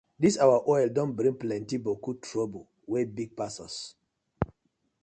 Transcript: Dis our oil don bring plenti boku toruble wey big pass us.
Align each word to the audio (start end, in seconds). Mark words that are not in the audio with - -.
Dis 0.23 0.35
our 0.43 0.59
oil 0.75 0.87
don 0.95 1.09
bring 1.17 1.35
plenti 1.41 1.75
boku 1.83 2.11
toruble 2.23 2.65
wey 2.91 3.05
big 3.17 3.29
pass 3.39 3.55
us. 3.67 3.75